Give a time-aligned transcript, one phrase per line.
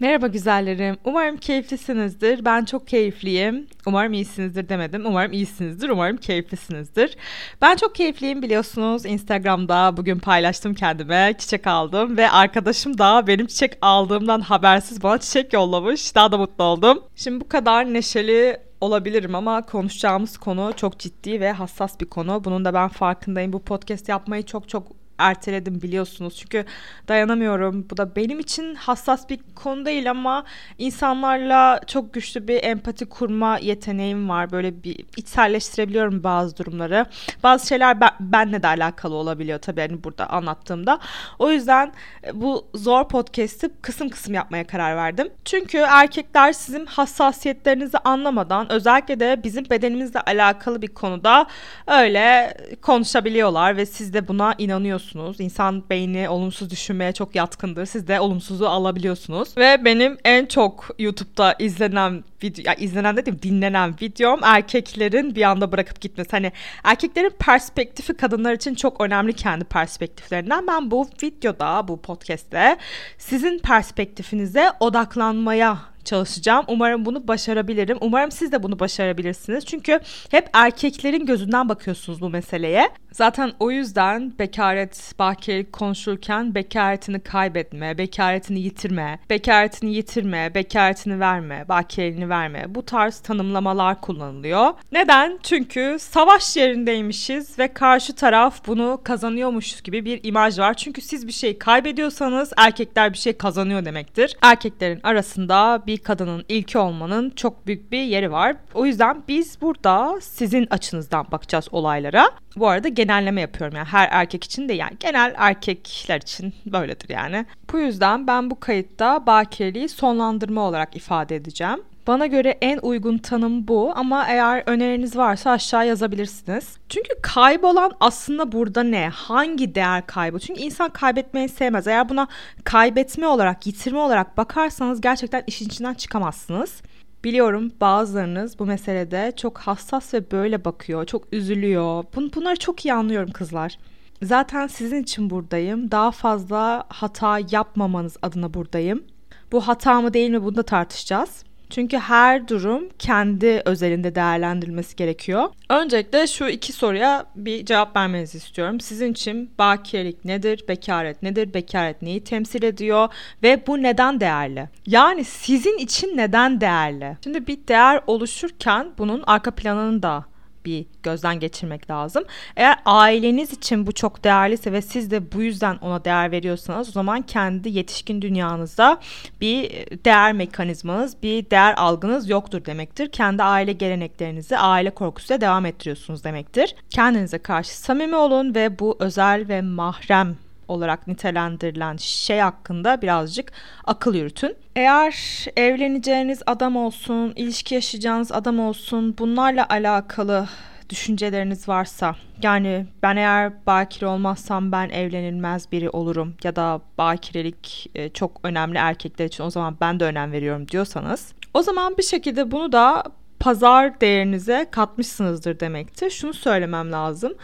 [0.00, 0.96] Merhaba güzellerim.
[1.04, 2.44] Umarım keyiflisinizdir.
[2.44, 3.66] Ben çok keyifliyim.
[3.86, 5.06] Umarım iyisinizdir demedim.
[5.06, 5.88] Umarım iyisinizdir.
[5.88, 7.16] Umarım keyiflisinizdir.
[7.62, 9.06] Ben çok keyifliyim biliyorsunuz.
[9.06, 11.34] Instagram'da bugün paylaştım kendime.
[11.38, 16.14] Çiçek aldım ve arkadaşım da benim çiçek aldığımdan habersiz bana çiçek yollamış.
[16.14, 17.02] Daha da mutlu oldum.
[17.16, 22.44] Şimdi bu kadar neşeli olabilirim ama konuşacağımız konu çok ciddi ve hassas bir konu.
[22.44, 23.52] Bunun da ben farkındayım.
[23.52, 26.36] Bu podcast yapmayı çok çok erteledim biliyorsunuz.
[26.36, 26.64] Çünkü
[27.08, 27.86] dayanamıyorum.
[27.90, 30.44] Bu da benim için hassas bir konu değil ama
[30.78, 34.52] insanlarla çok güçlü bir empati kurma yeteneğim var.
[34.52, 37.06] Böyle bir içselleştirebiliyorum bazı durumları.
[37.42, 40.98] Bazı şeyler ben, benle de alakalı olabiliyor tabii hani burada anlattığımda.
[41.38, 41.92] O yüzden
[42.26, 45.28] e, bu zor podcast'i kısım kısım yapmaya karar verdim.
[45.44, 51.46] Çünkü erkekler sizin hassasiyetlerinizi anlamadan özellikle de bizim bedenimizle alakalı bir konuda
[51.86, 55.40] öyle konuşabiliyorlar ve siz de buna inanıyorsunuz alabiliyorsunuz.
[55.40, 57.86] İnsan beyni olumsuz düşünmeye çok yatkındır.
[57.86, 59.56] Siz de olumsuzu alabiliyorsunuz.
[59.56, 65.72] Ve benim en çok YouTube'da izlenen video, ya izlenen dedim dinlenen videom erkeklerin bir anda
[65.72, 66.30] bırakıp gitmesi.
[66.30, 66.52] Hani
[66.84, 70.66] erkeklerin perspektifi kadınlar için çok önemli kendi perspektiflerinden.
[70.66, 72.76] Ben bu videoda, bu podcast'te
[73.18, 76.64] sizin perspektifinize odaklanmaya çalışacağım.
[76.68, 77.98] Umarım bunu başarabilirim.
[78.00, 79.64] Umarım siz de bunu başarabilirsiniz.
[79.64, 82.88] Çünkü hep erkeklerin gözünden bakıyorsunuz bu meseleye.
[83.12, 92.28] Zaten o yüzden bekaret, bakirelik konuşurken bekaretini kaybetme, bekaretini yitirme, bekaretini yitirme, bekaretini verme, bakireliğini
[92.28, 92.74] verme.
[92.74, 94.70] Bu tarz tanımlamalar kullanılıyor.
[94.92, 95.38] Neden?
[95.42, 100.74] Çünkü savaş yerindeymişiz ve karşı taraf bunu kazanıyormuş gibi bir imaj var.
[100.74, 104.36] Çünkü siz bir şey kaybediyorsanız erkekler bir şey kazanıyor demektir.
[104.42, 108.56] Erkeklerin arasında bir kadının ilki olmanın çok büyük bir yeri var.
[108.74, 112.30] O yüzden biz burada sizin açınızdan bakacağız olaylara.
[112.56, 117.46] Bu arada genelleme yapıyorum yani her erkek için de yani genel erkekler için böyledir yani.
[117.72, 121.82] Bu yüzden ben bu kayıtta bakireliği sonlandırma olarak ifade edeceğim.
[122.06, 126.76] Bana göre en uygun tanım bu ama eğer öneriniz varsa aşağı yazabilirsiniz.
[126.88, 129.08] Çünkü kaybolan aslında burada ne?
[129.08, 130.38] Hangi değer kaybı?
[130.38, 131.86] Çünkü insan kaybetmeyi sevmez.
[131.86, 132.28] Eğer buna
[132.64, 136.82] kaybetme olarak, yitirme olarak bakarsanız gerçekten işin içinden çıkamazsınız.
[137.24, 142.04] Biliyorum bazılarınız bu meselede çok hassas ve böyle bakıyor, çok üzülüyor.
[142.16, 143.78] Bun bunları çok iyi anlıyorum kızlar.
[144.22, 145.90] Zaten sizin için buradayım.
[145.90, 149.04] Daha fazla hata yapmamanız adına buradayım.
[149.52, 151.44] Bu hata mı değil mi bunu da tartışacağız.
[151.70, 155.48] Çünkü her durum kendi özelinde değerlendirilmesi gerekiyor.
[155.68, 158.80] Öncelikle şu iki soruya bir cevap vermenizi istiyorum.
[158.80, 163.08] Sizin için bakiyelik nedir, bekaret nedir, bekaret neyi temsil ediyor
[163.42, 164.68] ve bu neden değerli?
[164.86, 167.16] Yani sizin için neden değerli?
[167.24, 170.24] Şimdi bir değer oluşurken bunun arka planını da
[170.64, 172.24] bir gözden geçirmek lazım.
[172.56, 176.92] Eğer aileniz için bu çok değerliyse ve siz de bu yüzden ona değer veriyorsanız o
[176.92, 179.00] zaman kendi yetişkin dünyanızda
[179.40, 179.70] bir
[180.04, 183.10] değer mekanizmanız, bir değer algınız yoktur demektir.
[183.10, 186.74] Kendi aile geleneklerinizi aile korkusuyla devam ettiriyorsunuz demektir.
[186.90, 190.36] Kendinize karşı samimi olun ve bu özel ve mahrem
[190.70, 193.52] olarak nitelendirilen şey hakkında birazcık
[193.84, 194.56] akıl yürütün.
[194.76, 200.46] Eğer evleneceğiniz adam olsun, ilişki yaşayacağınız adam olsun bunlarla alakalı
[200.90, 208.08] düşünceleriniz varsa yani ben eğer bakire olmazsam ben evlenilmez biri olurum ya da bakirelik e,
[208.08, 212.50] çok önemli erkekler için o zaman ben de önem veriyorum diyorsanız o zaman bir şekilde
[212.50, 213.04] bunu da
[213.40, 216.10] pazar değerinize katmışsınızdır demektir.
[216.10, 217.34] Şunu söylemem lazım.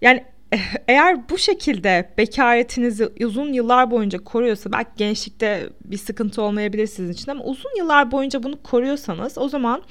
[0.00, 0.24] Yani
[0.88, 7.30] eğer bu şekilde bekaretinizi uzun yıllar boyunca koruyorsa belki gençlikte bir sıkıntı olmayabilir sizin için
[7.30, 9.82] ama uzun yıllar boyunca bunu koruyorsanız o zaman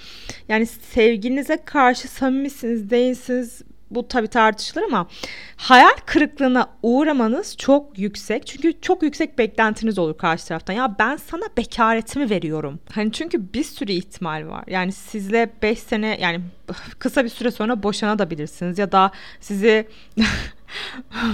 [0.49, 3.61] yani sevginize karşı samimisiniz değilsiniz
[3.91, 5.07] bu tabii tartışılır ama
[5.57, 8.47] hayal kırıklığına uğramanız çok yüksek.
[8.47, 10.73] Çünkü çok yüksek beklentiniz olur karşı taraftan.
[10.73, 12.79] Ya ben sana bekaretimi veriyorum.
[12.91, 14.63] Hani çünkü bir sürü ihtimal var.
[14.67, 16.41] Yani sizle 5 sene yani
[16.99, 19.87] kısa bir süre sonra boşanabilirsiniz ya da sizi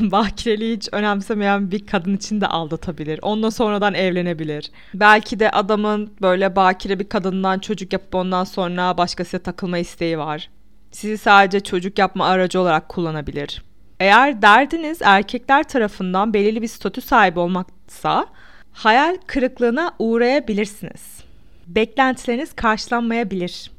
[0.01, 3.19] bakireliği hiç önemsemeyen bir kadın için de aldatabilir.
[3.22, 4.72] Onunla sonradan evlenebilir.
[4.93, 10.49] Belki de adamın böyle bakire bir kadından çocuk yapıp ondan sonra başkasıyla takılma isteği var
[10.95, 13.63] sizi sadece çocuk yapma aracı olarak kullanabilir.
[13.99, 18.25] Eğer derdiniz erkekler tarafından belirli bir statü sahibi olmaksa
[18.71, 21.23] hayal kırıklığına uğrayabilirsiniz.
[21.67, 23.71] Beklentileriniz karşılanmayabilir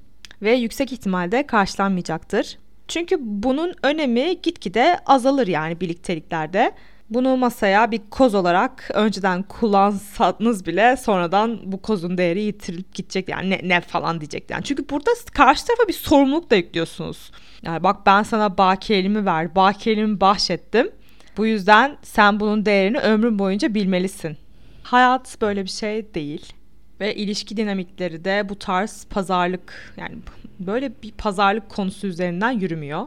[0.42, 2.58] ve yüksek ihtimalle karşılanmayacaktır.
[2.88, 6.72] Çünkü bunun önemi gitgide azalır yani birlikteliklerde.
[7.10, 13.50] Bunu masaya bir koz olarak önceden kullansanız bile sonradan bu kozun değeri yitirilip gidecek yani
[13.50, 14.64] ne, ne falan diyecek yani.
[14.64, 17.30] Çünkü burada karşı tarafa bir sorumluluk da yüklüyorsunuz.
[17.62, 20.90] Yani bak ben sana bakiyelimi ver, bakiyelimi bahşettim.
[21.36, 24.36] Bu yüzden sen bunun değerini ömrün boyunca bilmelisin.
[24.82, 26.52] Hayat böyle bir şey değil.
[27.00, 30.16] Ve ilişki dinamikleri de bu tarz pazarlık yani
[30.60, 33.06] böyle bir pazarlık konusu üzerinden yürümüyor.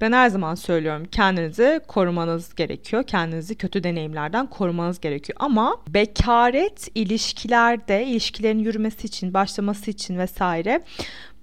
[0.00, 3.02] Ben her zaman söylüyorum kendinizi korumanız gerekiyor.
[3.02, 5.36] Kendinizi kötü deneyimlerden korumanız gerekiyor.
[5.40, 10.82] Ama bekaret ilişkilerde, ilişkilerin yürümesi için, başlaması için vesaire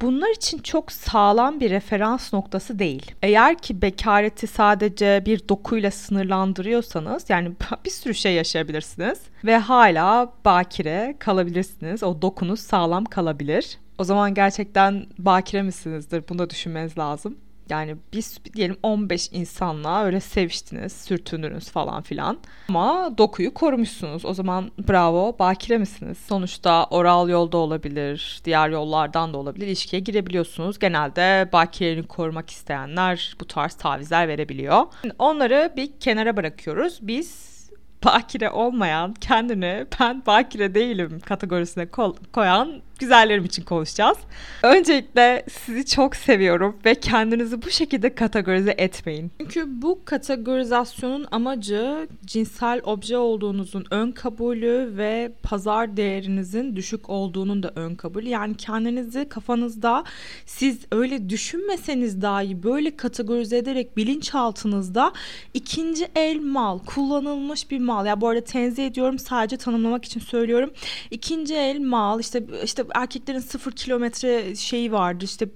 [0.02, 3.12] bunlar için çok sağlam bir referans noktası değil.
[3.22, 7.52] Eğer ki bekareti sadece bir dokuyla sınırlandırıyorsanız yani
[7.86, 12.04] bir sürü şey yaşayabilirsiniz ve hala bakire kalabilirsiniz.
[12.04, 13.78] O dokunuz sağlam kalabilir.
[13.98, 16.24] O zaman gerçekten bakire misinizdir?
[16.30, 17.38] Bunu da düşünmeniz lazım.
[17.70, 22.38] Yani biz diyelim 15 insanla öyle seviştiniz, sürtündünüz falan filan.
[22.70, 24.26] Ama dokuyu korumuşsunuz.
[24.26, 26.18] O zaman bravo, bakire misiniz?
[26.28, 29.68] Sonuçta oral yolda olabilir, diğer yollardan da olabilir.
[29.68, 30.80] İlişkiye girebiliyorsunuz.
[30.80, 34.84] Genelde bakirelerini korumak isteyenler bu tarz tavizler verebiliyor.
[35.20, 37.00] Onları bir kenara bırakıyoruz.
[37.02, 37.58] Biz
[38.06, 41.88] bakire olmayan, kendini ben bakire değilim kategorisine
[42.34, 44.18] koyan güzellerim için konuşacağız.
[44.64, 49.32] Öncelikle sizi çok seviyorum ve kendinizi bu şekilde kategorize etmeyin.
[49.40, 57.72] Çünkü bu kategorizasyonun amacı cinsel obje olduğunuzun ön kabulü ve pazar değerinizin düşük olduğunun da
[57.76, 58.30] ön kabulü.
[58.30, 60.04] Yani kendinizi kafanızda
[60.46, 65.14] siz öyle düşünmeseniz dahi böyle kategorize ederek bilinçaltınızda
[65.54, 68.06] ikinci el mal, kullanılmış bir mal.
[68.06, 70.72] Ya bu arada tenzih ediyorum sadece tanımlamak için söylüyorum.
[71.12, 75.50] İkinci el mal işte işte erkeklerin sıfır kilometre şeyi vardı işte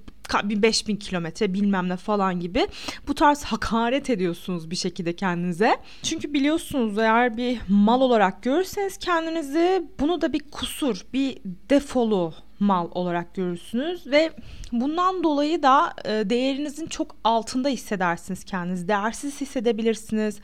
[0.43, 2.67] bir 5000 kilometre bilmem ne falan gibi
[3.07, 5.77] bu tarz hakaret ediyorsunuz bir şekilde kendinize.
[6.03, 11.37] Çünkü biliyorsunuz eğer bir mal olarak görürseniz kendinizi bunu da bir kusur, bir
[11.69, 14.31] defolu mal olarak görürsünüz ve
[14.71, 18.87] bundan dolayı da e, değerinizin çok altında hissedersiniz kendinizi.
[18.87, 20.39] Değersiz hissedebilirsiniz.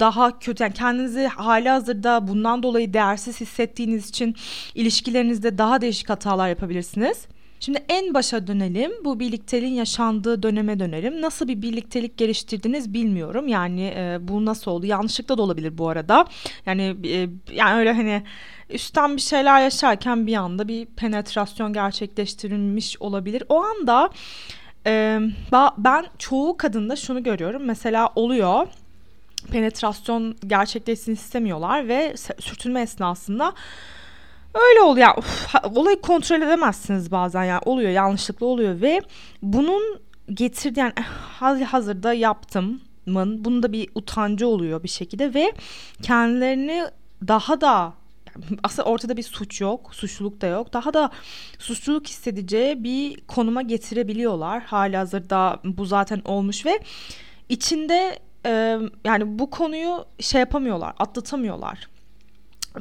[0.00, 4.34] Daha kötü yani kendinizi hali hazırda bundan dolayı değersiz hissettiğiniz için
[4.74, 7.26] ilişkilerinizde daha değişik hatalar yapabilirsiniz.
[7.60, 8.92] Şimdi en başa dönelim.
[9.04, 11.20] Bu birlikteliğin yaşandığı döneme dönelim.
[11.20, 13.48] Nasıl bir birliktelik geliştirdiniz bilmiyorum.
[13.48, 14.86] Yani e, bu nasıl oldu?
[14.86, 16.26] Yanlışlıkla da olabilir bu arada.
[16.66, 18.22] Yani e, yani öyle hani
[18.70, 23.42] üstten bir şeyler yaşarken bir anda bir penetrasyon gerçekleştirilmiş olabilir.
[23.48, 24.10] O anda
[24.86, 25.20] e,
[25.78, 27.62] ben çoğu kadında şunu görüyorum.
[27.64, 28.66] Mesela oluyor
[29.50, 33.52] penetrasyon gerçekleşsin istemiyorlar ve sürtünme esnasında
[34.54, 35.06] öyle oluyor.
[35.06, 39.00] Yani, uf, olayı kontrol edemezsiniz bazen yani oluyor yanlışlıkla oluyor ve
[39.42, 40.00] bunun
[40.34, 40.92] getirdiği yani
[41.64, 45.52] hazırda yaptım bunun da bir utancı oluyor bir şekilde ve
[46.02, 46.84] kendilerini
[47.28, 47.92] daha da
[48.62, 50.72] aslında ortada bir suç yok, suçluluk da yok.
[50.72, 51.10] Daha da
[51.58, 54.62] suçluluk hissedeceği bir konuma getirebiliyorlar.
[54.62, 56.80] Hali hazırda bu zaten olmuş ve
[57.48, 61.88] içinde e, yani bu konuyu şey yapamıyorlar, atlatamıyorlar.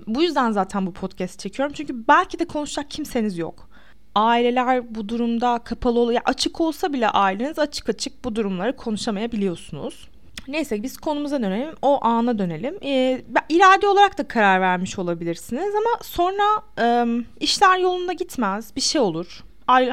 [0.07, 1.73] Bu yüzden zaten bu podcast çekiyorum.
[1.73, 3.69] Çünkü belki de konuşacak kimseniz yok.
[4.15, 6.21] Aileler bu durumda kapalı oluyor.
[6.25, 10.07] Açık olsa bile aileniz açık açık bu durumları konuşamayabiliyorsunuz.
[10.47, 11.75] Neyse biz konumuza dönelim.
[11.81, 12.77] O ana dönelim.
[12.83, 16.43] Ee, irade olarak da karar vermiş olabilirsiniz ama sonra
[16.79, 17.05] e,
[17.39, 18.75] işler yolunda gitmez.
[18.75, 19.43] Bir şey olur.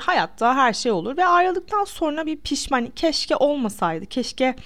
[0.01, 4.57] Hayatta her şey olur ve ayrıldıktan sonra bir pişman keşke olmasaydı, keşke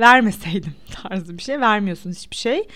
[0.00, 1.60] vermeseydim tarzı bir şey.
[1.60, 2.68] Vermiyorsunuz hiçbir şey.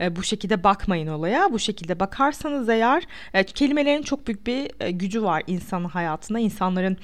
[0.00, 1.52] E, bu şekilde bakmayın olaya.
[1.52, 3.02] Bu şekilde bakarsanız eğer
[3.34, 6.38] e, kelimelerin çok büyük bir e, gücü var insanın hayatında.
[6.38, 6.96] İnsanların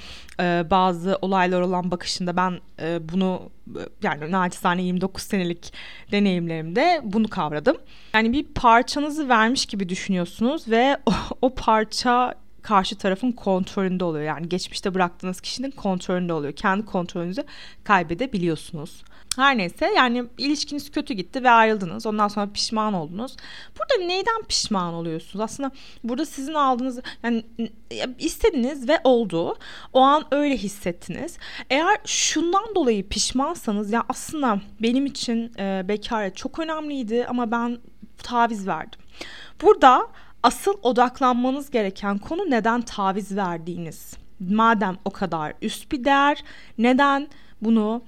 [0.70, 2.60] bazı olaylar olan bakışında ben
[3.12, 3.50] bunu
[4.02, 5.72] yani naçizane 29 senelik
[6.12, 7.76] deneyimlerimde bunu kavradım.
[8.14, 14.24] Yani bir parçanızı vermiş gibi düşünüyorsunuz ve o, o parça karşı tarafın kontrolünde oluyor.
[14.24, 16.52] Yani geçmişte bıraktığınız kişinin kontrolünde oluyor.
[16.52, 17.44] Kendi kontrolünüzü
[17.84, 19.02] kaybedebiliyorsunuz.
[19.36, 22.06] Her neyse yani ilişkiniz kötü gitti ve ayrıldınız.
[22.06, 23.36] Ondan sonra pişman oldunuz.
[23.78, 25.40] Burada neyden pişman oluyorsunuz?
[25.40, 25.70] Aslında
[26.04, 27.44] burada sizin aldığınız yani
[28.18, 29.56] istediniz ve oldu.
[29.92, 31.38] O an öyle hissettiniz.
[31.70, 37.78] Eğer şundan dolayı pişmansanız ya aslında benim için e, bekaret çok önemliydi ama ben
[38.22, 39.00] taviz verdim.
[39.62, 40.08] Burada
[40.42, 44.16] asıl odaklanmanız gereken konu neden taviz verdiğiniz.
[44.40, 46.44] Madem o kadar üst bir değer
[46.78, 47.28] neden
[47.60, 48.02] bunu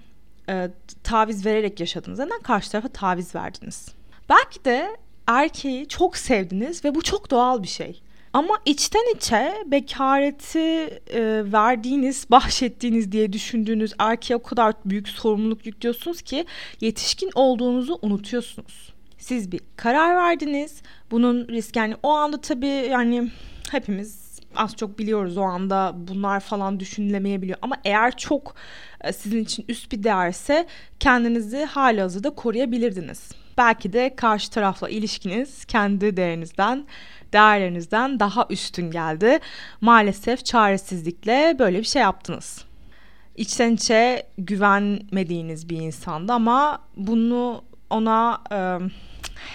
[0.49, 0.71] e,
[1.05, 2.19] taviz vererek yaşadınız?
[2.19, 3.89] Neden karşı tarafa taviz verdiniz?
[4.29, 8.03] Belki de erkeği çok sevdiniz ve bu çok doğal bir şey.
[8.33, 16.23] Ama içten içe bekareti e, verdiğiniz, bahşettiğiniz diye düşündüğünüz erkeğe o kadar büyük sorumluluk yüklüyorsunuz
[16.23, 16.47] ki
[16.81, 18.93] yetişkin olduğunuzu unutuyorsunuz.
[19.19, 20.83] Siz bir karar verdiniz.
[21.11, 23.31] Bunun risk yani o anda tabii yani
[23.71, 27.59] hepimiz az çok biliyoruz o anda bunlar falan düşünülemeyebiliyor.
[27.63, 28.55] Ama eğer çok
[29.13, 30.67] sizin için üst bir değerse
[31.01, 33.33] kendinizi hali hazırda koruyabilirdiniz.
[33.59, 36.87] belki de karşı tarafla ilişkiniz kendi değerinizden
[37.33, 39.39] değerlerinizden daha üstün geldi.
[39.81, 42.65] Maalesef çaresizlikle böyle bir şey yaptınız.
[43.37, 48.59] İçten içe güvenmediğiniz bir insandı ama bunu ona e,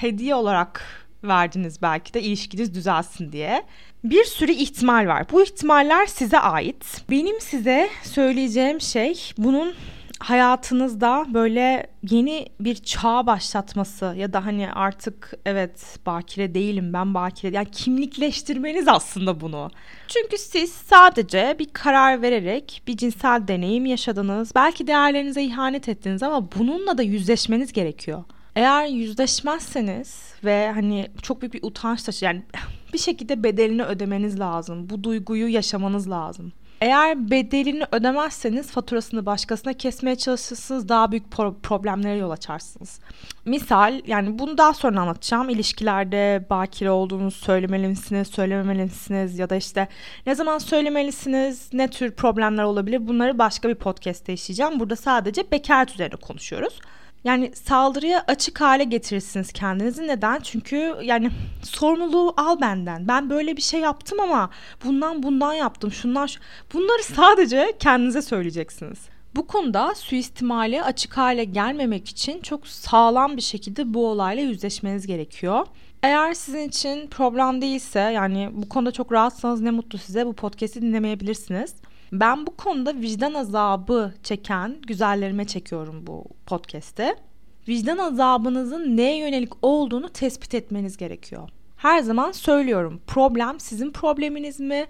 [0.01, 3.63] hediye olarak verdiniz belki de ilişkiniz düzelsin diye.
[4.03, 5.25] Bir sürü ihtimal var.
[5.31, 7.01] Bu ihtimaller size ait.
[7.09, 9.73] Benim size söyleyeceğim şey bunun
[10.19, 17.55] hayatınızda böyle yeni bir çağ başlatması ya da hani artık evet bakire değilim ben bakire
[17.55, 19.69] yani kimlikleştirmeniz aslında bunu.
[20.07, 24.51] Çünkü siz sadece bir karar vererek bir cinsel deneyim yaşadınız.
[24.55, 28.23] Belki değerlerinize ihanet ettiniz ama bununla da yüzleşmeniz gerekiyor.
[28.55, 32.43] Eğer yüzleşmezseniz ve hani çok büyük bir utanç taşı yani
[32.93, 34.89] bir şekilde bedelini ödemeniz lazım.
[34.89, 36.51] Bu duyguyu yaşamanız lazım.
[36.81, 42.99] Eğer bedelini ödemezseniz faturasını başkasına kesmeye çalışırsınız daha büyük pro- problemlere yol açarsınız.
[43.45, 45.49] Misal yani bunu daha sonra anlatacağım.
[45.49, 49.87] İlişkilerde bakire olduğunuzu söylemelisiniz, söylememelisiniz ya da işte
[50.25, 54.79] ne zaman söylemelisiniz, ne tür problemler olabilir bunları başka bir podcast'te işleyeceğim.
[54.79, 56.79] Burada sadece bekaret üzerine konuşuyoruz.
[57.23, 60.07] Yani saldırıya açık hale getirirsiniz kendinizi.
[60.07, 60.39] Neden?
[60.39, 61.31] Çünkü yani
[61.63, 63.07] sorumluluğu al benden.
[63.07, 64.49] Ben böyle bir şey yaptım ama
[64.85, 65.91] bundan bundan yaptım.
[65.91, 66.39] Şundan şu...
[66.73, 68.99] Bunları sadece kendinize söyleyeceksiniz.
[69.35, 75.67] Bu konuda suistimali açık hale gelmemek için çok sağlam bir şekilde bu olayla yüzleşmeniz gerekiyor.
[76.03, 80.81] Eğer sizin için problem değilse yani bu konuda çok rahatsanız ne mutlu size bu podcast'i
[80.81, 81.73] dinlemeyebilirsiniz.
[82.11, 87.15] Ben bu konuda vicdan azabı çeken güzellerime çekiyorum bu podcast'te.
[87.67, 91.49] Vicdan azabınızın neye yönelik olduğunu tespit etmeniz gerekiyor.
[91.77, 93.01] Her zaman söylüyorum.
[93.07, 94.85] Problem sizin probleminiz mi?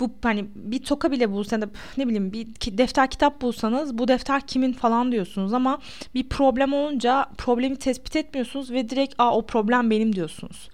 [0.00, 2.46] Bu hani bir toka bile bulsanız ne bileyim bir
[2.78, 5.78] defter kitap bulsanız bu defter kimin falan diyorsunuz ama
[6.14, 10.68] bir problem olunca problemi tespit etmiyorsunuz ve direkt Aa, o problem benim diyorsunuz.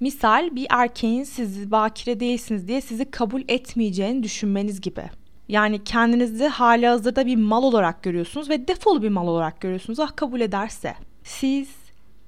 [0.00, 5.21] Misal bir erkeğin siz bakire değilsiniz diye sizi kabul etmeyeceğini düşünmeniz gibi.
[5.52, 10.00] Yani kendinizi hali hazırda bir mal olarak görüyorsunuz ve defolu bir mal olarak görüyorsunuz.
[10.00, 10.94] Ah kabul ederse.
[11.24, 11.68] Siz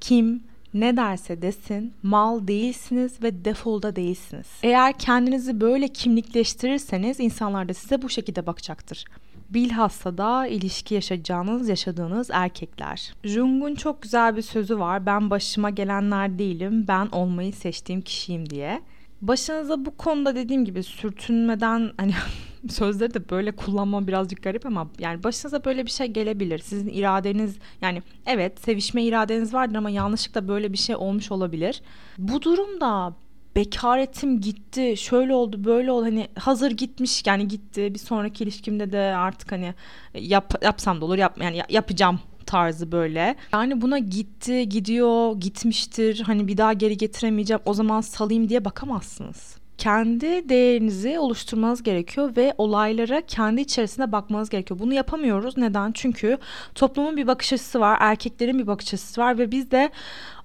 [0.00, 0.43] kim
[0.75, 4.47] ne derse desin mal değilsiniz ve defolda değilsiniz.
[4.62, 9.04] Eğer kendinizi böyle kimlikleştirirseniz insanlar da size bu şekilde bakacaktır.
[9.50, 13.14] Bilhassa da ilişki yaşayacağınız, yaşadığınız erkekler.
[13.25, 15.07] Jung'un çok güzel bir sözü var.
[15.07, 18.81] Ben başıma gelenler değilim, ben olmayı seçtiğim kişiyim diye.
[19.23, 22.12] Başınıza bu konuda dediğim gibi sürtünmeden hani
[22.68, 26.59] sözleri de böyle kullanma birazcık garip ama yani başınıza böyle bir şey gelebilir.
[26.59, 31.83] Sizin iradeniz yani evet sevişme iradeniz vardır ama yanlışlıkla böyle bir şey olmuş olabilir.
[32.18, 33.14] Bu durumda
[33.56, 38.99] bekaretim gitti şöyle oldu böyle oldu hani hazır gitmiş yani gitti bir sonraki ilişkimde de
[38.99, 39.75] artık hani
[40.14, 43.37] yap, yapsam da olur yap, yani yapacağım tarzı böyle.
[43.52, 46.21] Yani buna gitti, gidiyor, gitmiştir.
[46.21, 47.62] Hani bir daha geri getiremeyeceğim.
[47.64, 54.81] O zaman salayım diye bakamazsınız kendi değerinizi oluşturmanız gerekiyor ve olaylara kendi içerisinde bakmanız gerekiyor.
[54.81, 55.57] Bunu yapamıyoruz.
[55.57, 55.93] Neden?
[55.93, 56.38] Çünkü
[56.75, 59.90] toplumun bir bakış açısı var, erkeklerin bir bakış açısı var ve biz de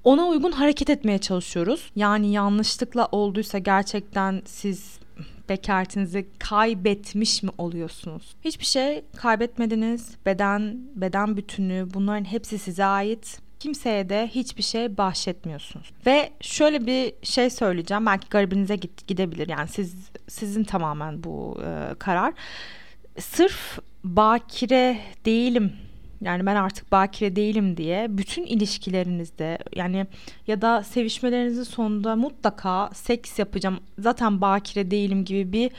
[0.04, 1.92] ona uygun hareket etmeye çalışıyoruz.
[1.96, 5.00] Yani yanlışlıkla olduysa gerçekten siz
[5.50, 8.36] bekaretinizi kaybetmiş mi oluyorsunuz?
[8.46, 10.16] Hiçbir şey kaybetmediniz.
[10.26, 15.92] Beden, beden bütünü bunların hepsi size ait kimseye de hiçbir şey bahşetmiyorsunuz.
[16.06, 18.06] Ve şöyle bir şey söyleyeceğim.
[18.06, 19.48] Belki garibinize git, gidebilir.
[19.48, 19.96] Yani siz
[20.28, 22.34] sizin tamamen bu e, karar.
[23.20, 25.74] Sırf bakire değilim
[26.22, 30.06] yani ben artık bakire değilim diye bütün ilişkilerinizde yani
[30.48, 35.72] ya da sevişmelerinizin sonunda mutlaka seks yapacağım zaten bakire değilim gibi bir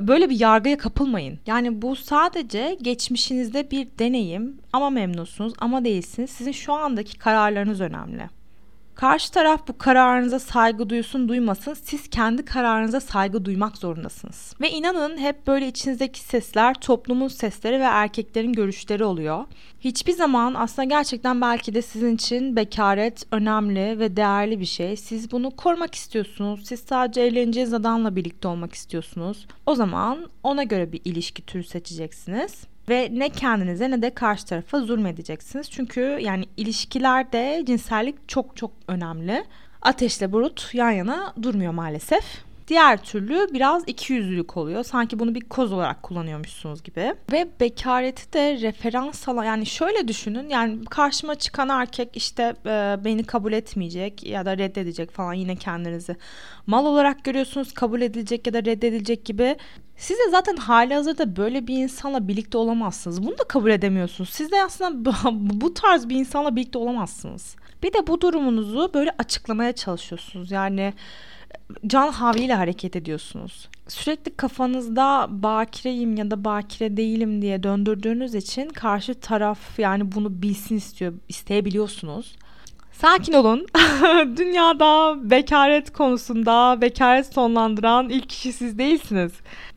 [0.00, 1.38] böyle bir yargıya kapılmayın.
[1.46, 6.30] Yani bu sadece geçmişinizde bir deneyim ama memnunsunuz ama değilsiniz.
[6.30, 8.41] Sizin şu andaki kararlarınız önemli.
[8.94, 14.54] Karşı taraf bu kararınıza saygı duysun duymasın siz kendi kararınıza saygı duymak zorundasınız.
[14.60, 19.44] Ve inanın hep böyle içinizdeki sesler toplumun sesleri ve erkeklerin görüşleri oluyor.
[19.80, 24.96] Hiçbir zaman aslında gerçekten belki de sizin için bekaret önemli ve değerli bir şey.
[24.96, 26.66] Siz bunu korumak istiyorsunuz.
[26.66, 29.46] Siz sadece evleneceğiniz adamla birlikte olmak istiyorsunuz.
[29.66, 34.80] O zaman ona göre bir ilişki türü seçeceksiniz ve ne kendinize ne de karşı tarafa
[34.80, 35.70] zulmedeceksiniz.
[35.70, 39.44] Çünkü yani ilişkilerde cinsellik çok çok önemli.
[39.82, 42.24] Ateşle burut yan yana durmuyor maalesef.
[42.68, 44.84] Diğer türlü biraz iki yüzlülük oluyor.
[44.84, 47.14] Sanki bunu bir koz olarak kullanıyormuşsunuz gibi.
[47.32, 53.24] Ve bekareti de referans alan yani şöyle düşünün yani karşıma çıkan erkek işte e, beni
[53.24, 56.16] kabul etmeyecek ya da reddedecek falan yine kendinizi
[56.66, 59.56] mal olarak görüyorsunuz kabul edilecek ya da reddedilecek gibi
[59.96, 63.22] siz de zaten hali hazırda böyle bir insanla birlikte olamazsınız.
[63.22, 64.30] Bunu da kabul edemiyorsunuz.
[64.30, 67.56] Siz de aslında bu tarz bir insanla birlikte olamazsınız.
[67.82, 70.50] Bir de bu durumunuzu böyle açıklamaya çalışıyorsunuz.
[70.50, 70.94] Yani
[71.86, 73.68] can havliyle hareket ediyorsunuz.
[73.88, 80.76] Sürekli kafanızda bakireyim ya da bakire değilim diye döndürdüğünüz için karşı taraf yani bunu bilsin
[80.76, 82.36] istiyor, isteyebiliyorsunuz.
[82.92, 83.66] Sakin olun.
[84.36, 89.32] Dünyada bekaret konusunda bekaret sonlandıran ilk kişi siz değilsiniz.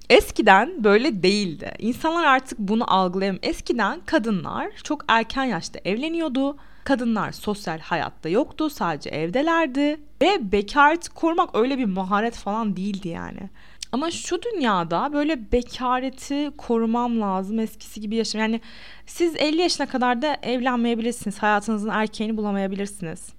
[0.09, 1.71] Eskiden böyle değildi.
[1.79, 3.43] İnsanlar artık bunu algılayamıyor.
[3.43, 6.57] Eskiden kadınlar çok erken yaşta evleniyordu.
[6.83, 13.49] Kadınlar sosyal hayatta yoktu, sadece evdelerdi ve bekaret korumak öyle bir maharet falan değildi yani.
[13.91, 18.41] Ama şu dünyada böyle bekareti korumam lazım eskisi gibi yaşam.
[18.41, 18.61] Yani
[19.05, 21.37] siz 50 yaşına kadar da evlenmeyebilirsiniz.
[21.37, 23.29] Hayatınızın erkeğini bulamayabilirsiniz.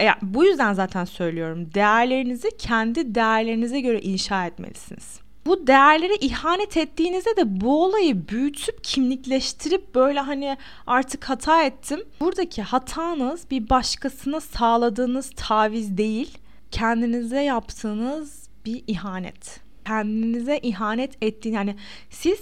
[0.00, 1.74] E, bu yüzden zaten söylüyorum.
[1.74, 5.27] Değerlerinizi kendi değerlerinize göre inşa etmelisiniz.
[5.48, 12.00] Bu değerlere ihanet ettiğinizde de bu olayı büyütüp kimlikleştirip böyle hani artık hata ettim.
[12.20, 16.38] Buradaki hatanız bir başkasına sağladığınız taviz değil,
[16.70, 21.76] kendinize yaptığınız bir ihanet kendinize ihanet ettiğin yani
[22.10, 22.40] siz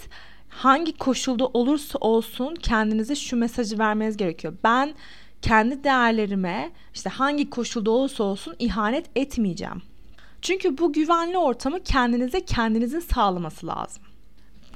[0.48, 4.54] hangi koşulda olursa olsun kendinize şu mesajı vermeniz gerekiyor.
[4.64, 4.94] Ben
[5.42, 9.82] kendi değerlerime işte hangi koşulda olursa olsun ihanet etmeyeceğim.
[10.46, 14.02] Çünkü bu güvenli ortamı kendinize kendinizin sağlaması lazım.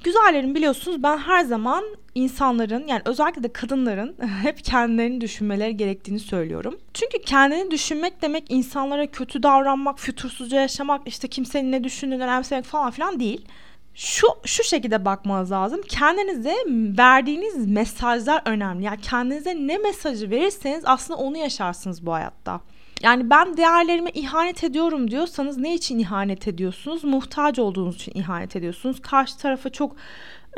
[0.05, 1.85] Güzellerim biliyorsunuz ben her zaman
[2.15, 6.79] insanların yani özellikle de kadınların hep kendilerini düşünmeleri gerektiğini söylüyorum.
[6.95, 12.91] Çünkü kendini düşünmek demek insanlara kötü davranmak, fütursuzca yaşamak, işte kimsenin ne düşündüğünü önemsemek falan
[12.91, 13.47] filan değil.
[13.95, 15.81] Şu şu şekilde bakmanız lazım.
[15.89, 16.55] Kendinize
[16.99, 18.85] verdiğiniz mesajlar önemli.
[18.85, 22.61] Yani kendinize ne mesajı verirseniz aslında onu yaşarsınız bu hayatta.
[23.03, 27.05] Yani ben değerlerime ihanet ediyorum diyorsanız ne için ihanet ediyorsunuz?
[27.05, 29.03] Muhtaç olduğunuz için ihanet ediyorsunuz.
[29.03, 29.97] Karşı tarafa çok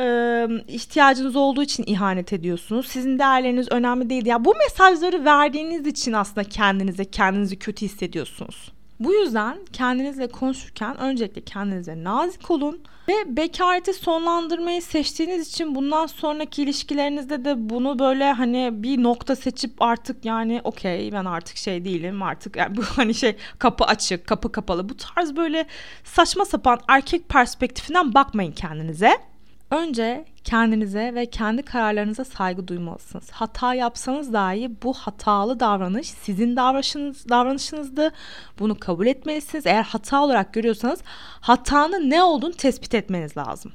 [0.00, 2.88] e, ihtiyacınız olduğu için ihanet ediyorsunuz.
[2.88, 4.26] Sizin değerleriniz önemli değil.
[4.26, 8.72] Ya yani bu mesajları verdiğiniz için aslında kendinize kendinizi kötü hissediyorsunuz.
[9.04, 16.62] Bu yüzden kendinizle konuşurken öncelikle kendinize nazik olun ve bekareti sonlandırmayı seçtiğiniz için bundan sonraki
[16.62, 22.22] ilişkilerinizde de bunu böyle hani bir nokta seçip artık yani okey ben artık şey değilim
[22.22, 25.66] artık yani bu hani şey kapı açık kapı kapalı bu tarz böyle
[26.04, 29.31] saçma sapan erkek perspektifinden bakmayın kendinize.
[29.72, 33.30] Önce kendinize ve kendi kararlarınıza saygı duymalısınız.
[33.30, 38.12] Hata yapsanız dahi bu hatalı davranış sizin davranışınız, davranışınızdı.
[38.58, 39.66] Bunu kabul etmelisiniz.
[39.66, 41.00] Eğer hata olarak görüyorsanız
[41.40, 43.72] hatanın ne olduğunu tespit etmeniz lazım.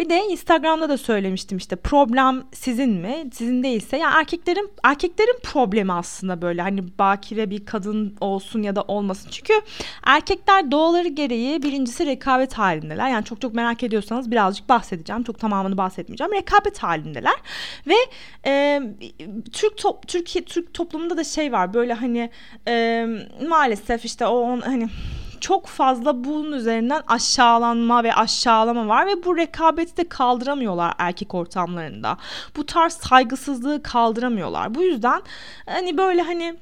[0.00, 3.30] Bir de Instagram'da da söylemiştim işte problem sizin mi?
[3.32, 8.76] Sizin değilse ya yani erkeklerin erkeklerin problemi aslında böyle hani bakire bir kadın olsun ya
[8.76, 9.30] da olmasın.
[9.30, 9.52] Çünkü
[10.04, 13.08] erkekler doğaları gereği birincisi rekabet halindeler.
[13.08, 15.22] Yani çok çok merak ediyorsanız birazcık bahsedeceğim.
[15.22, 16.32] Çok tamamını bahsetmeyeceğim.
[16.32, 17.36] Rekabet halindeler
[17.86, 17.96] ve
[18.46, 18.82] e,
[19.52, 22.30] Türk top, Türkiye Türk toplumunda da şey var böyle hani
[22.68, 23.06] e,
[23.48, 24.88] maalesef işte o hani
[25.40, 32.16] çok fazla bunun üzerinden aşağılanma ve aşağılama var ve bu rekabeti de kaldıramıyorlar erkek ortamlarında.
[32.56, 34.74] Bu tarz saygısızlığı kaldıramıyorlar.
[34.74, 35.22] Bu yüzden
[35.66, 36.56] hani böyle hani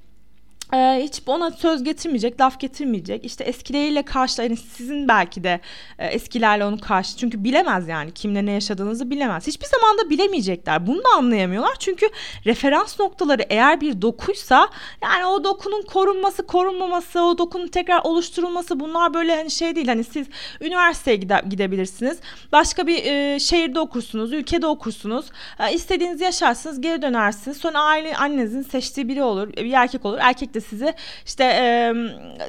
[0.75, 3.25] ee, hiç ona söz getirmeyecek, laf getirmeyecek.
[3.25, 5.61] İşte eskileriyle karşı, yani sizin belki de
[5.99, 7.17] e, eskilerle onu karşı.
[7.17, 9.47] Çünkü bilemez yani kimle ne yaşadığınızı bilemez.
[9.47, 10.87] Hiçbir zaman da bilemeyecekler.
[10.87, 11.75] Bunu da anlayamıyorlar.
[11.79, 12.07] Çünkü
[12.47, 14.69] referans noktaları eğer bir dokuysa
[15.03, 19.89] yani o dokunun korunması, korunmaması, o dokunun tekrar oluşturulması bunlar böyle hani şey değil.
[19.89, 20.27] Hani siz
[20.61, 22.19] üniversiteye gide, gidebilirsiniz.
[22.53, 25.27] Başka bir e, şehirde okursunuz, ülkede okursunuz.
[25.59, 27.57] E, istediğinizi yaşarsınız, geri dönersiniz.
[27.57, 30.19] Sonra aile annenizin seçtiği biri olur, bir erkek olur.
[30.21, 30.95] Erkek de de sizi
[31.27, 31.95] işte e,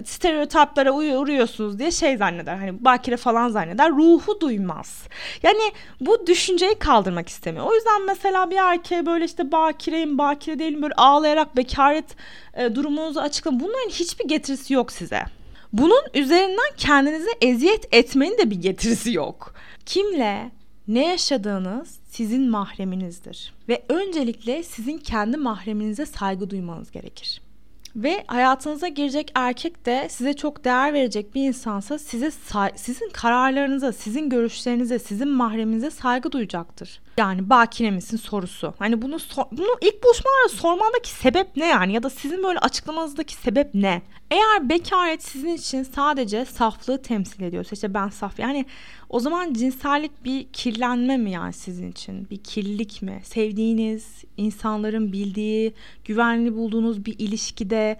[0.05, 2.55] stereotiplara uyuyorsunuz diye şey zanneder.
[2.55, 3.91] Hani bakire falan zanneder.
[3.91, 5.03] Ruhu duymaz.
[5.43, 7.65] Yani bu düşünceyi kaldırmak istemiyor.
[7.65, 12.05] O yüzden mesela bir erkeğe böyle işte bakireyim, bakire değilim böyle ağlayarak bekaret
[12.53, 13.59] e, durumunuzu açıklayın.
[13.59, 15.21] Bunların hiçbir getirisi yok size.
[15.73, 19.53] Bunun üzerinden kendinize eziyet etmenin de bir getirisi yok.
[19.85, 20.51] Kimle
[20.87, 27.41] ne yaşadığınız sizin mahreminizdir ve öncelikle sizin kendi mahreminize saygı duymanız gerekir.
[28.03, 32.31] Ve hayatınıza girecek erkek de size çok değer verecek bir insansa size
[32.75, 37.01] sizin kararlarınıza, sizin görüşlerinize, sizin mahreminize saygı duyacaktır.
[37.19, 38.73] Yani bakire misin sorusu.
[38.79, 43.35] Hani bunu sor, bunu ilk buluşmalarda sormandaki sebep ne yani ya da sizin böyle açıklamanızdaki
[43.35, 44.01] sebep ne?
[44.31, 48.65] Eğer bekaret sizin için sadece saflığı temsil ediyorsa işte ben saf yani
[49.09, 52.29] o zaman cinsellik bir kirlenme mi yani sizin için?
[52.29, 53.21] Bir kirlilik mi?
[53.23, 55.73] Sevdiğiniz, insanların bildiği,
[56.05, 57.97] güvenli bulduğunuz bir ilişkide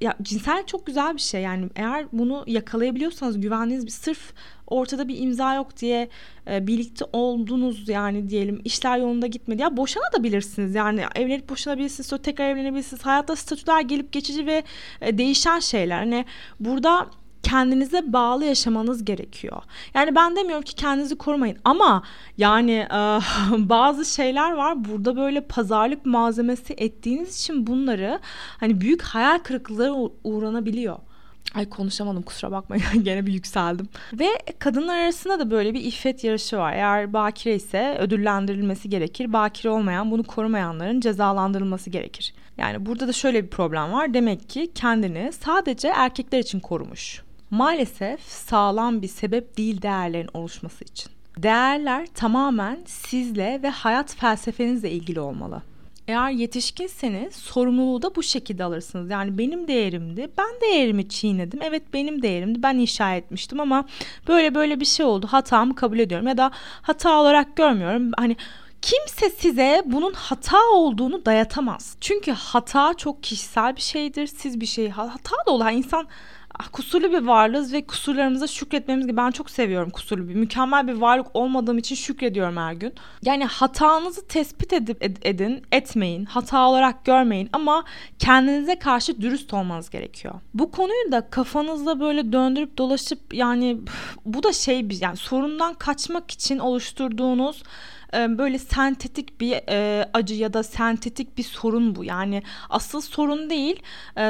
[0.00, 1.42] ya cinsellik çok güzel bir şey.
[1.42, 4.32] Yani eğer bunu yakalayabiliyorsanız güvendiğiniz bir sırf
[4.66, 6.08] ortada bir imza yok diye
[6.50, 9.62] e, birlikte oldunuz yani diyelim işler yolunda gitmedi.
[9.62, 13.06] Ya boşanabilirsiniz yani evlenip boşanabilirsiniz sonra tekrar evlenebilirsiniz.
[13.06, 14.62] Hayatta statüler gelip geçici ve
[15.00, 15.98] e, değişen şeyler.
[15.98, 16.24] Hani
[16.60, 17.10] burada
[17.42, 19.62] kendinize bağlı yaşamanız gerekiyor.
[19.94, 22.02] Yani ben demiyorum ki kendinizi korumayın ama
[22.38, 22.98] yani e,
[23.58, 28.20] bazı şeyler var burada böyle pazarlık malzemesi ettiğiniz için bunları
[28.60, 30.96] hani büyük hayal kırıklıkları uğranabiliyor.
[31.54, 33.88] Ay konuşamadım kusura bakmayın gene bir yükseldim.
[34.12, 34.26] Ve
[34.58, 36.72] kadınlar arasında da böyle bir iffet yarışı var.
[36.72, 39.32] Eğer bakire ise ödüllendirilmesi gerekir.
[39.32, 42.34] Bakire olmayan bunu korumayanların cezalandırılması gerekir.
[42.58, 44.14] Yani burada da şöyle bir problem var.
[44.14, 47.27] Demek ki kendini sadece erkekler için korumuş.
[47.50, 51.12] Maalesef sağlam bir sebep değil değerlerin oluşması için.
[51.38, 55.62] Değerler tamamen sizle ve hayat felsefenizle ilgili olmalı.
[56.08, 59.10] Eğer yetişkinseniz sorumluluğu da bu şekilde alırsınız.
[59.10, 60.28] Yani benim değerimdi.
[60.38, 61.60] Ben değerimi çiğnedim.
[61.62, 62.62] Evet benim değerimdi.
[62.62, 63.84] Ben inşa etmiştim ama
[64.28, 65.26] böyle böyle bir şey oldu.
[65.26, 66.50] Hatamı kabul ediyorum ya da
[66.82, 68.10] hata olarak görmüyorum.
[68.16, 68.36] Hani
[68.82, 71.96] Kimse size bunun hata olduğunu dayatamaz.
[72.00, 74.26] Çünkü hata çok kişisel bir şeydir.
[74.26, 76.08] Siz bir şey hata da olan insan
[76.72, 81.26] kusurlu bir varlığız ve kusurlarımıza şükretmemiz gibi ben çok seviyorum kusurlu bir mükemmel bir varlık
[81.34, 82.94] olmadığım için şükrediyorum her gün.
[83.22, 87.84] Yani hatanızı tespit edip ed- edin, etmeyin, hata olarak görmeyin ama
[88.18, 90.34] kendinize karşı dürüst olmanız gerekiyor.
[90.54, 93.78] Bu konuyu da kafanızda böyle döndürüp dolaşıp yani
[94.24, 97.62] bu da şey yani sorundan kaçmak için oluşturduğunuz
[98.14, 99.60] böyle sentetik bir
[100.14, 102.04] acı ya da sentetik bir sorun bu.
[102.04, 103.82] Yani asıl sorun değil,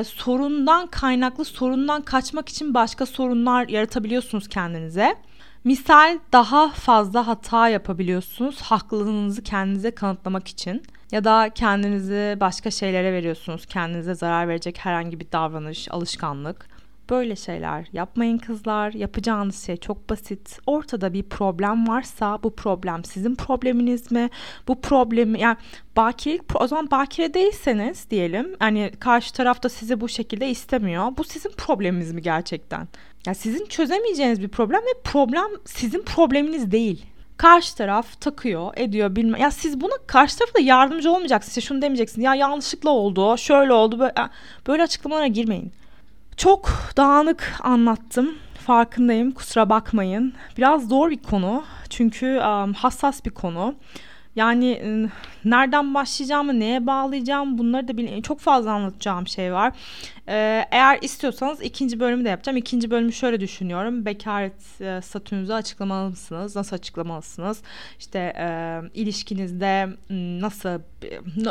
[0.05, 5.17] sorundan kaynaklı sorundan kaçmak için başka sorunlar yaratabiliyorsunuz kendinize.
[5.65, 13.67] Misal daha fazla hata yapabiliyorsunuz haklılığınızı kendinize kanıtlamak için ya da kendinizi başka şeylere veriyorsunuz.
[13.67, 16.78] Kendinize zarar verecek herhangi bir davranış, alışkanlık.
[17.11, 18.93] Böyle şeyler yapmayın kızlar.
[18.93, 20.59] Yapacağınız şey çok basit.
[20.67, 24.31] Ortada bir problem varsa bu problem sizin probleminiz mi?
[24.69, 25.57] Bu problemi yani
[25.97, 31.17] bakirelik o zaman bakire değilseniz diyelim hani karşı tarafta sizi bu şekilde istemiyor.
[31.19, 32.89] Bu sizin probleminiz mi gerçekten?
[33.27, 39.41] Yani sizin çözemeyeceğiniz bir problem ve problem sizin probleminiz değil karşı taraf takıyor ediyor bilmem
[39.41, 43.73] ya siz buna karşı tarafa da yardımcı olmayacaksınız işte şunu demeyeceksiniz ya yanlışlıkla oldu şöyle
[43.73, 44.15] oldu böyle,
[44.67, 45.73] böyle açıklamalara girmeyin
[46.39, 48.35] çok dağınık anlattım.
[48.67, 49.33] Farkındayım.
[49.33, 50.33] Kusura bakmayın.
[50.57, 51.65] Biraz zor bir konu.
[51.91, 53.75] Çünkü um, hassas bir konu.
[54.37, 54.81] Yani
[55.45, 58.23] nereden başlayacağımı, neye bağlayacağım bunları da bilin.
[58.23, 59.73] Çok fazla anlatacağım şey var.
[60.29, 62.57] Ee, eğer istiyorsanız ikinci bölümü de yapacağım.
[62.57, 64.05] İkinci bölümü şöyle düşünüyorum.
[64.05, 66.57] Bekaret e, statünüzü açıklamalısınız.
[66.57, 67.63] Nasıl açıklamalısınız?
[67.99, 69.89] İşte e, ilişkinizde
[70.41, 70.69] nasıl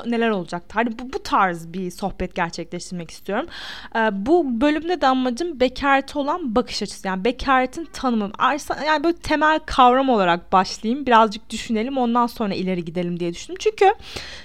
[0.06, 0.64] neler olacak?
[0.74, 3.48] Hani bu, bu tarz bir sohbet gerçekleştirmek istiyorum.
[3.96, 7.08] E, bu bölümde de amacım bekarete olan bakış açısı.
[7.08, 8.32] Yani bekaretin tanımı.
[8.86, 11.06] Yani böyle temel kavram olarak başlayayım.
[11.06, 11.98] Birazcık düşünelim.
[11.98, 13.58] Ondan sonra ileri gidelim diye düşündüm.
[13.60, 13.94] Çünkü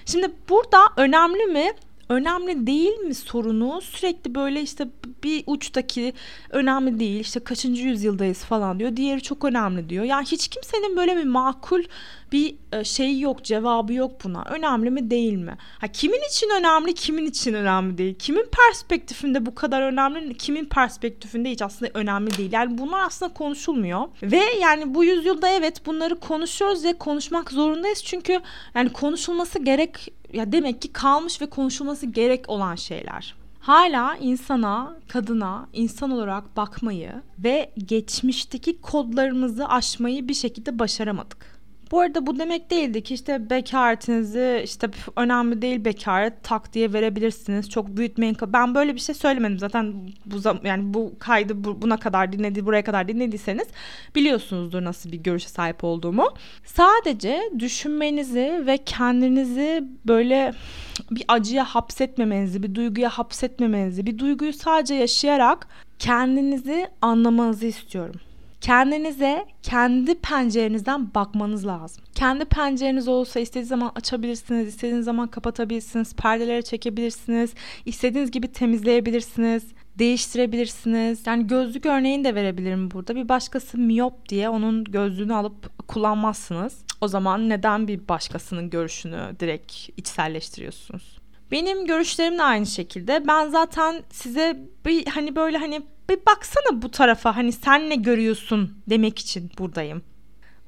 [0.07, 1.73] şimdi burada önemli mi?
[2.13, 3.81] Önemli değil mi sorunu?
[3.81, 4.89] Sürekli böyle işte
[5.25, 6.13] bir uçtaki
[6.51, 8.97] önemli değil işte kaçıncı yüzyıldayız falan diyor.
[8.97, 10.05] Diğeri çok önemli diyor.
[10.05, 11.83] Yani hiç kimsenin böyle bir makul
[12.33, 14.45] bir e, şey yok cevabı yok buna.
[14.45, 15.57] Önemli mi değil mi?
[15.79, 18.15] Ha kimin için önemli kimin için önemli değil?
[18.19, 22.53] Kimin perspektifinde bu kadar önemli kimin perspektifinde hiç aslında önemli değil?
[22.53, 24.09] Yani bunlar aslında konuşulmuyor.
[24.23, 28.05] Ve yani bu yüzyılda evet bunları konuşuyoruz ve konuşmak zorundayız.
[28.05, 28.41] Çünkü
[28.75, 33.35] yani konuşulması gerek ya demek ki kalmış ve konuşulması gerek olan şeyler.
[33.61, 41.52] Hala insana, kadına insan olarak bakmayı ve geçmişteki kodlarımızı aşmayı bir şekilde başaramadık.
[41.93, 47.71] Bu arada bu demek değildi ki işte bekaretinizi işte önemli değil bekaret tak diye verebilirsiniz.
[47.71, 48.37] Çok büyütmeyin.
[48.47, 49.95] Ben böyle bir şey söylemedim zaten
[50.27, 53.69] bu yani bu kaydı buna kadar dinledi buraya kadar dinlediyseniz
[54.15, 56.29] biliyorsunuzdur nasıl bir görüşe sahip olduğumu.
[56.65, 60.53] Sadece düşünmenizi ve kendinizi böyle
[61.11, 68.21] bir acıya hapsetmemenizi, bir duyguya hapsetmemenizi, bir duyguyu sadece yaşayarak kendinizi anlamanızı istiyorum.
[68.63, 72.05] Kendinize kendi pencerenizden bakmanız lazım.
[72.15, 77.55] Kendi pencereniz olsa istediğiniz zaman açabilirsiniz, istediğiniz zaman kapatabilirsiniz, perdeleri çekebilirsiniz,
[77.87, 79.65] istediğiniz gibi temizleyebilirsiniz,
[79.99, 81.27] değiştirebilirsiniz.
[81.27, 83.17] Yani gözlük örneğini de verebilirim burada.
[83.17, 86.85] Bir başkası miyop diye onun gözlüğünü alıp kullanmazsınız.
[87.01, 91.22] O zaman neden bir başkasının görüşünü direkt içselleştiriyorsunuz?
[91.53, 93.29] Benim görüşlerim de aynı şekilde.
[93.29, 98.83] Ben zaten size bir hani böyle hani bir baksana bu tarafa hani sen ne görüyorsun
[98.91, 100.03] demek için buradayım.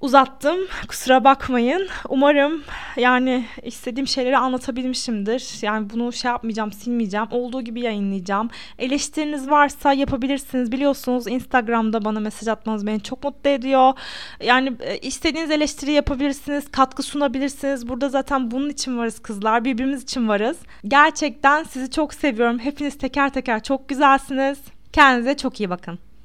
[0.04, 0.58] Uzattım.
[0.88, 1.88] Kusura bakmayın.
[2.08, 2.62] Umarım
[2.96, 5.62] yani istediğim şeyleri anlatabilmişimdir.
[5.62, 7.26] Yani bunu şey yapmayacağım, silmeyeceğim.
[7.30, 8.50] Olduğu gibi yayınlayacağım.
[8.78, 10.72] Eleştiriniz varsa yapabilirsiniz.
[10.72, 13.92] Biliyorsunuz Instagram'da bana mesaj atmanız beni çok mutlu ediyor.
[14.40, 17.88] Yani e, istediğiniz eleştiri yapabilirsiniz, katkı sunabilirsiniz.
[17.88, 19.64] Burada zaten bunun için varız kızlar.
[19.64, 20.56] Birbirimiz için varız.
[20.88, 22.58] Gerçekten sizi çok seviyorum.
[22.58, 24.58] Hepiniz teker teker çok güzelsiniz.
[24.92, 25.98] Kendinize çok iyi bakın.